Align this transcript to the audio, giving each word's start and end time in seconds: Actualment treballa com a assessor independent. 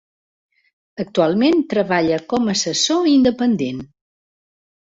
Actualment 1.03 1.61
treballa 1.75 2.19
com 2.33 2.49
a 2.51 2.57
assessor 2.57 3.13
independent. 3.15 3.87